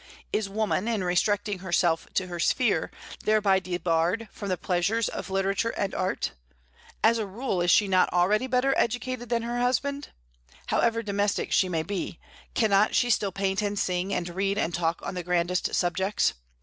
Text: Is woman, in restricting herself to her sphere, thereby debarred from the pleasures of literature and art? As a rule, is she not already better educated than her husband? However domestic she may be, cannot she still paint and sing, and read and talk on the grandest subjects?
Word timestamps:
Is 0.33 0.49
woman, 0.49 0.87
in 0.87 1.03
restricting 1.03 1.59
herself 1.59 2.07
to 2.15 2.25
her 2.25 2.39
sphere, 2.39 2.89
thereby 3.23 3.59
debarred 3.59 4.27
from 4.31 4.49
the 4.49 4.57
pleasures 4.57 5.07
of 5.07 5.29
literature 5.29 5.69
and 5.77 5.93
art? 5.93 6.31
As 7.03 7.19
a 7.19 7.27
rule, 7.27 7.61
is 7.61 7.69
she 7.69 7.87
not 7.87 8.11
already 8.11 8.47
better 8.47 8.73
educated 8.77 9.29
than 9.29 9.43
her 9.43 9.59
husband? 9.61 10.09
However 10.65 11.03
domestic 11.03 11.51
she 11.51 11.69
may 11.69 11.83
be, 11.83 12.19
cannot 12.55 12.95
she 12.95 13.11
still 13.11 13.31
paint 13.31 13.61
and 13.61 13.77
sing, 13.77 14.11
and 14.11 14.27
read 14.29 14.57
and 14.57 14.73
talk 14.73 14.99
on 15.03 15.13
the 15.13 15.21
grandest 15.21 15.75
subjects? 15.75 16.33